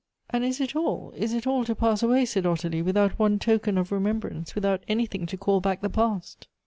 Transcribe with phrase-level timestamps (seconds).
[0.31, 3.77] "And is it all, is it all to pass away," said Ottilie, "without one token
[3.77, 6.47] of remembrance, without anything to call back the past